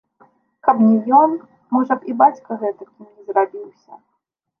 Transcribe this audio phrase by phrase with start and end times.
[0.67, 1.35] Каб не ён,
[1.75, 4.01] можа б, і бацька гэтакім не зрабіўся.